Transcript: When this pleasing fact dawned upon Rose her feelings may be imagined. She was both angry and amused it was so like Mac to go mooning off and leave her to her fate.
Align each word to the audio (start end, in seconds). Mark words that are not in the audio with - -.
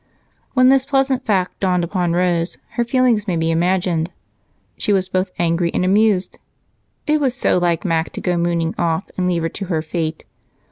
When 0.55 0.69
this 0.69 0.83
pleasing 0.83 1.19
fact 1.19 1.59
dawned 1.59 1.83
upon 1.83 2.13
Rose 2.13 2.57
her 2.69 2.83
feelings 2.83 3.27
may 3.27 3.35
be 3.35 3.51
imagined. 3.51 4.09
She 4.75 4.91
was 4.91 5.07
both 5.07 5.29
angry 5.37 5.69
and 5.75 5.85
amused 5.85 6.39
it 7.05 7.21
was 7.21 7.35
so 7.35 7.59
like 7.59 7.85
Mac 7.85 8.11
to 8.13 8.19
go 8.19 8.35
mooning 8.35 8.73
off 8.79 9.11
and 9.15 9.27
leave 9.27 9.43
her 9.43 9.49
to 9.49 9.65
her 9.65 9.83
fate. 9.83 10.25